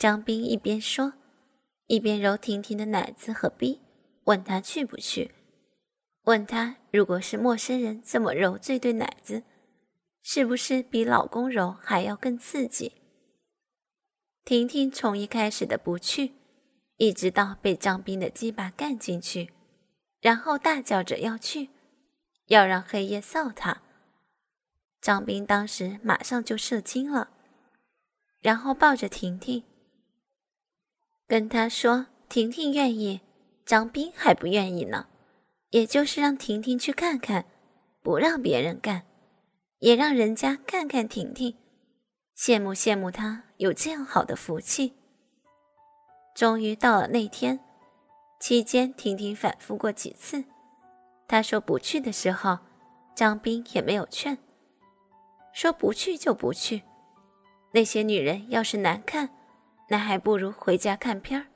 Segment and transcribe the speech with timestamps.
[0.00, 1.12] 张斌一边说，
[1.86, 3.82] 一边揉婷婷的奶子和逼，
[4.24, 5.34] 问她去不去。
[6.22, 9.42] 问她如果是陌生人这么揉这对奶子，
[10.22, 12.94] 是不是比老公揉还要更刺激？
[14.42, 16.32] 婷婷从一开始的不去，
[16.96, 19.52] 一直到被张斌的鸡巴干进去，
[20.22, 21.68] 然后大叫着要去，
[22.46, 23.82] 要让黑夜臊他。
[25.02, 27.28] 张斌当时马上就射精了，
[28.40, 29.62] 然后抱着婷婷。
[31.30, 33.20] 跟他说：“婷婷愿意，
[33.64, 35.06] 张斌还不愿意呢。
[35.68, 37.44] 也就是让婷婷去看看，
[38.02, 39.06] 不让别人干，
[39.78, 41.56] 也让人家看看婷婷，
[42.36, 44.94] 羡慕羡慕她有这样好的福气。”
[46.34, 47.60] 终于到了那天，
[48.40, 50.42] 期间婷婷反复过几次，
[51.28, 52.58] 她说不去的时候，
[53.14, 54.36] 张斌也没有劝，
[55.52, 56.82] 说不去就不去，
[57.70, 59.30] 那些女人要是难看。
[59.90, 61.46] 那还不如回家看片儿。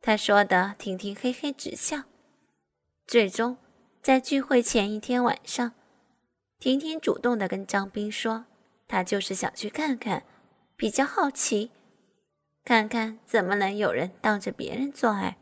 [0.00, 2.02] 他说的，婷婷嘿嘿直笑。
[3.06, 3.56] 最终，
[4.02, 5.72] 在聚会前一天晚上，
[6.58, 8.46] 婷婷主动的跟张斌说，
[8.88, 10.24] 她就是想去看看，
[10.76, 11.70] 比较好奇，
[12.64, 15.38] 看看怎么能有人当着别人做爱。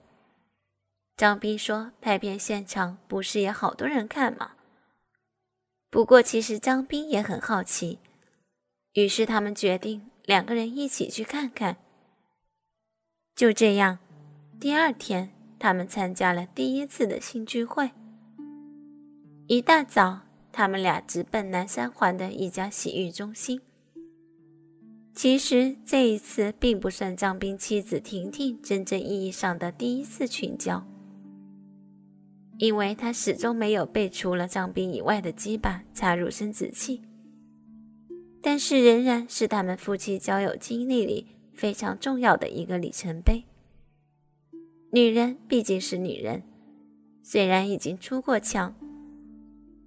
[1.16, 4.52] 张斌说，拍片现场不是也好多人看吗？
[5.88, 8.00] 不过其实张斌也很好奇，
[8.92, 10.10] 于是他们决定。
[10.24, 11.76] 两个人一起去看看。
[13.34, 13.98] 就这样，
[14.58, 17.90] 第二天他们参加了第一次的性聚会。
[19.46, 23.60] 一大早，他们俩直奔南三环的一家洗浴中心。
[25.14, 30.84] 其实这一次并不算张斌妻子婷婷真正意义上的第一次群交，
[32.58, 37.02] 因为他始终没有被除了张斌以外的鸡巴插入生殖器。
[38.46, 43.42] 但是仍然是他们夫妻交友经历里非常重要的一个里程碑。
[44.92, 46.42] 女人毕竟是女人，
[47.22, 48.74] 虽然已经出过墙，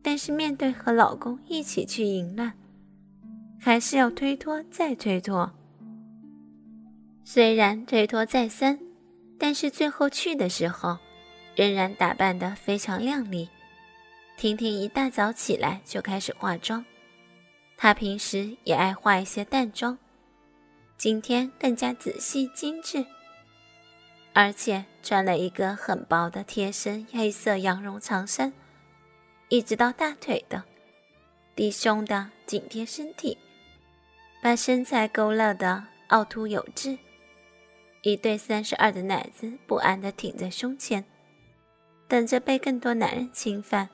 [0.01, 2.51] 但是面对和老公一起去淫乱，
[3.59, 5.53] 还是要推脱再推脱。
[7.23, 8.79] 虽然推脱再三，
[9.37, 10.97] 但是最后去的时候，
[11.55, 13.47] 仍然打扮得非常靓丽。
[14.35, 16.83] 婷婷一大早起来就开始化妆。
[17.77, 19.99] 她平时也爱化一些淡妆，
[20.97, 23.05] 今天更加仔细精致，
[24.33, 28.51] 而且穿了一个很薄的贴身黑色羊绒长衫，
[29.49, 30.63] 一直到大腿的，
[31.55, 33.37] 低胸的紧贴身体，
[34.41, 36.97] 把身材勾勒的凹凸有致，
[38.01, 41.05] 一对三十二的奶子不安地挺在胸前，
[42.07, 43.89] 等着被更多男人侵犯，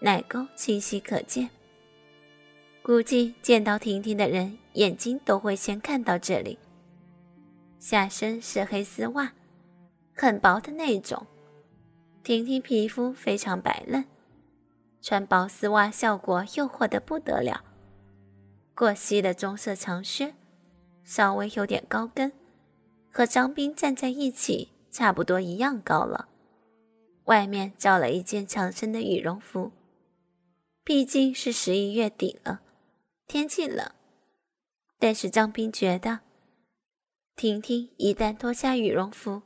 [0.00, 1.48] 奶沟清晰可见。
[2.88, 6.58] 估计见到婷婷的人，眼睛都会先看到这里。
[7.78, 9.34] 下身是黑丝袜，
[10.14, 11.26] 很薄的那种。
[12.22, 14.06] 婷婷皮肤非常白嫩，
[15.02, 17.62] 穿薄丝袜效果诱惑的不得了。
[18.74, 20.32] 过膝的棕色长靴，
[21.04, 22.32] 稍微有点高跟，
[23.12, 26.28] 和张斌站在一起差不多一样高了。
[27.24, 29.72] 外面罩了一件长身的羽绒服，
[30.82, 32.62] 毕竟是十一月底了。
[33.28, 33.86] 天气冷，
[34.98, 36.20] 但是张斌觉得，
[37.36, 39.42] 婷婷一旦脱下羽绒服，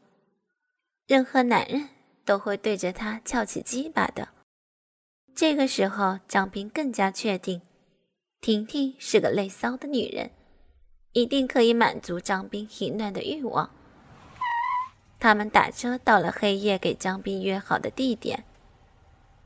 [1.08, 1.88] 任何男人
[2.24, 4.28] 都会对着她翘起鸡巴的。
[5.34, 7.60] 这个时候，张斌更加确定，
[8.40, 10.30] 婷婷是个累骚的女人，
[11.10, 13.68] 一定可以满足张斌淫乱的欲望。
[15.18, 18.44] 他们打车到了黑夜给张斌约好的地点，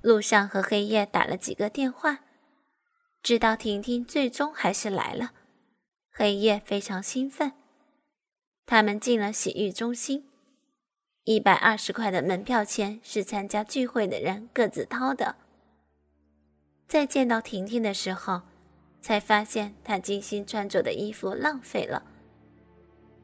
[0.03, 2.19] 路上和黑夜打了几个电话。
[3.26, 5.32] 知道婷婷最终还是来了，
[6.12, 7.54] 黑夜非常兴奋。
[8.64, 10.28] 他们进了洗浴中心，
[11.25, 15.34] 一百二十块的门票钱是参加聚会的人各自掏的。
[16.87, 18.42] 在见到婷婷的时候，
[19.00, 22.04] 才发现她精心穿着的衣服浪费了，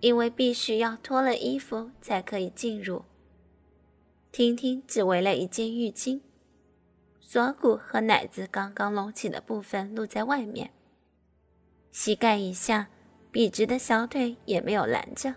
[0.00, 3.04] 因为必须要脱了衣服才可以进入。
[4.32, 6.22] 婷婷只围了一件浴巾。
[7.24, 10.70] 锁骨和奶子刚刚隆起的部分露在外面，
[11.90, 12.88] 膝盖以下
[13.30, 15.34] 笔直的小腿也没有拦着，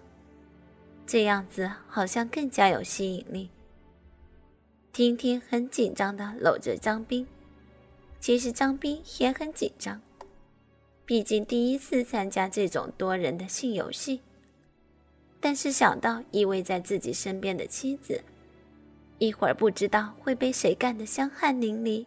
[1.06, 3.50] 这样子好像更加有吸引力。
[4.92, 7.26] 婷婷很紧张地搂着张斌，
[8.20, 10.02] 其实张斌也很紧张，
[11.06, 14.22] 毕竟第一次参加这种多人的性游戏，
[15.40, 18.22] 但是想到依偎在自己身边的妻子。
[19.18, 22.06] 一会儿不知道会被谁干得香汗淋漓，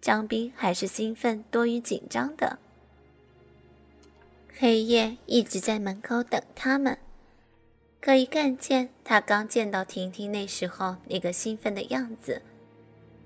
[0.00, 2.58] 张斌还是兴奋多于紧张的。
[4.58, 6.98] 黑夜一直在门口等他们，
[8.00, 12.42] 可以看见他刚见到婷婷那时候那个兴奋的样子，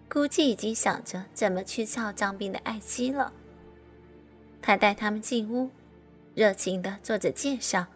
[0.08, 3.32] 估计已经想着怎么去撬张斌的爱妻了。
[4.62, 5.70] 他带他们进屋，
[6.34, 7.86] 热情地做着介绍，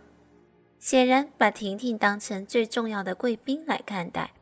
[0.79, 4.33] 显然把婷婷当成最重要的贵宾来看待。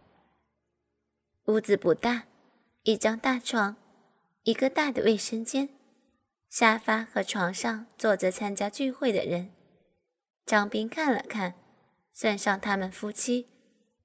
[1.48, 2.24] 屋子不大，
[2.82, 3.74] 一张大床，
[4.42, 5.70] 一个大的卫生间。
[6.50, 9.50] 沙发和床上坐着参加聚会的人。
[10.44, 11.54] 张斌看了看，
[12.12, 13.48] 算上他们夫妻，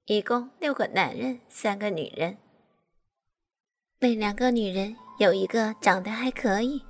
[0.06, 2.38] 一共六个男人，三个女人。
[3.98, 6.82] 那两个女人有一个长得还可以，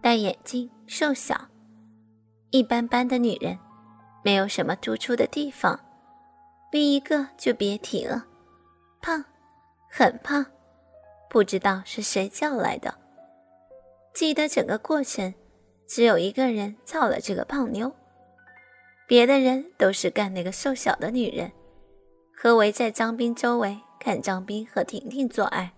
[0.00, 1.34] 戴眼镜，瘦小；
[2.50, 3.58] 一般般的女人，
[4.22, 5.80] 没有什么突出的地方。
[6.70, 8.26] 另一个就别提了，
[9.00, 9.24] 胖，
[9.90, 10.44] 很胖，
[11.28, 12.94] 不知道是谁叫来的。
[14.14, 15.34] 记得整个过程，
[15.86, 17.94] 只有一个人操了这个胖妞，
[19.06, 21.52] 别的人都是干那个瘦小的女人，
[22.36, 25.72] 和围在张斌周围看张斌和婷婷做爱。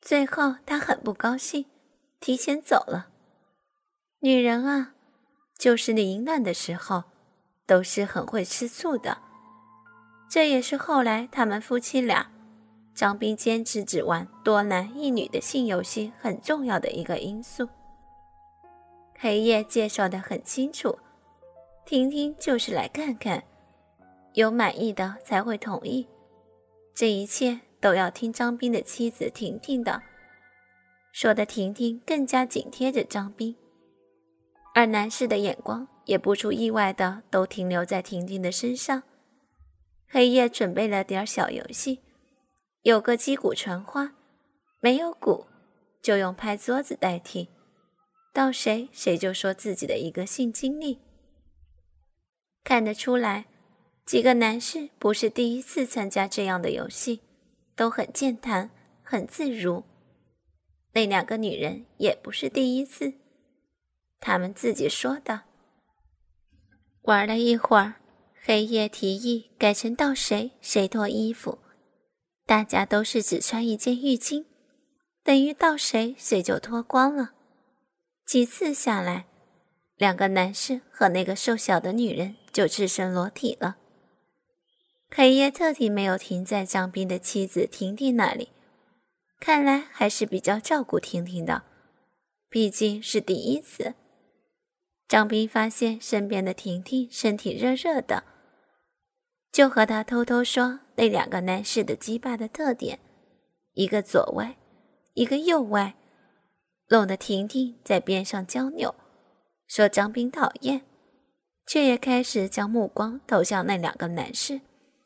[0.00, 1.66] 最后他很不高兴，
[2.20, 3.08] 提前走了。
[4.20, 4.92] 女人啊，
[5.58, 7.04] 就是你淫乱的时候，
[7.66, 9.18] 都是很会吃醋的。
[10.30, 12.30] 这也是后来他们夫妻俩。
[12.94, 17.68] 张斌坚持只玩多男一女的性游戏很重要的一个因素。
[19.18, 20.98] 黑夜介绍的很清楚，
[21.84, 23.44] 婷婷就是来看看，
[24.34, 26.06] 有满意的才会同意，
[26.94, 30.02] 这一切都要听张斌的妻子婷婷的。
[31.12, 33.56] 说的婷婷更加紧贴着张斌，
[34.74, 39.02] 而男士的眼光也不出意外的都停留在婷婷的身上。
[40.08, 42.00] 黑夜准备了点小游戏。
[42.82, 44.14] 有个击鼓传花，
[44.80, 45.46] 没有鼓，
[46.00, 47.50] 就用拍桌子代替。
[48.32, 50.98] 到谁谁就说自己的一个性经历。
[52.64, 53.46] 看得出来，
[54.06, 57.20] 几个男士不是第一次参加这样的游戏，
[57.76, 58.70] 都很健谈，
[59.02, 59.84] 很自如。
[60.92, 63.12] 那两个女人也不是第一次，
[64.20, 65.42] 他们自己说的。
[67.02, 67.96] 玩了一会儿，
[68.42, 71.58] 黑夜提议改成到谁谁脱衣服。
[72.50, 74.44] 大家都是只穿一件浴巾，
[75.22, 77.30] 等于到谁谁就脱光了。
[78.26, 79.26] 几次下来，
[79.94, 83.76] 两个男士和那个瘦小的女人就赤身裸体了。
[85.10, 88.48] 黑夜特地没有停在张斌的妻子婷婷那里，
[89.38, 91.62] 看来还是比较照顾婷婷的，
[92.48, 93.94] 毕竟是第一次。
[95.06, 98.24] 张斌发现身边的婷婷身体热热的。
[99.52, 103.00] 就和他偷偷说那两个男士的鸡巴的特点，
[103.74, 104.56] 一个左歪，
[105.14, 105.96] 一个右歪，
[106.88, 108.94] 弄得婷婷在边上娇扭，
[109.66, 110.82] 说张斌讨厌，
[111.66, 114.60] 却也开始将目光投向那两个男士，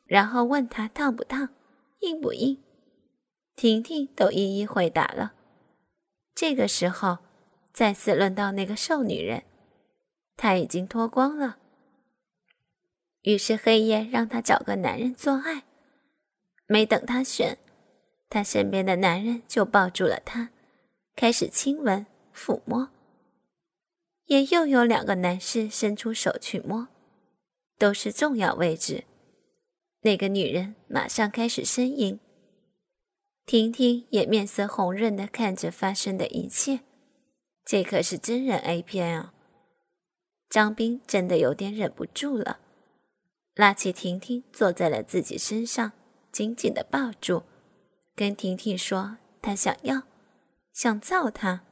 [0.05, 1.49] 然后问他烫不烫，
[2.01, 2.63] 硬不硬，
[3.57, 5.33] 婷婷都一一回答了。
[6.35, 7.19] 这个时候，
[7.73, 9.45] 再次轮到那个瘦女人，
[10.37, 11.57] 她已经脱光了。
[13.25, 15.65] 于是黑夜让他找个男人做爱，
[16.67, 17.57] 没等他选，
[18.29, 20.51] 他身边的男人就抱住了他，
[21.17, 22.91] 开始亲吻、抚摸。
[24.27, 26.89] 也又有两个男士伸出手去摸，
[27.79, 29.05] 都是重要位置。
[30.03, 32.21] 那个女人马上开始呻吟，
[33.47, 36.81] 婷婷也面色红润的看着发生的一切。
[37.65, 39.33] 这可是真人 A 片啊！
[40.51, 42.61] 张斌真的有点忍不住了。
[43.55, 45.93] 拉起婷婷，坐在了自己身上，
[46.33, 47.45] 紧紧的抱住，
[48.17, 50.03] 跟婷婷说：“他想要，
[50.73, 51.63] 想造他。”